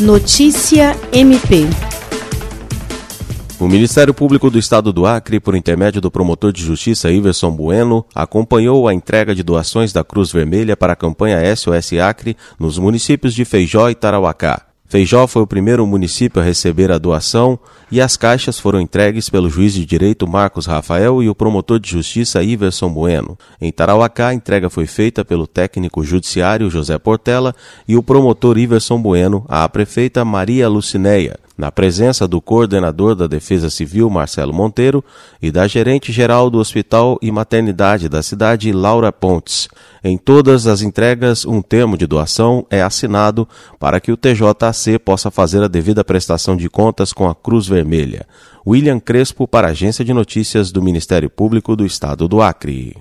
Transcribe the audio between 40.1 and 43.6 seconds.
todas as entregas, um termo de doação é assinado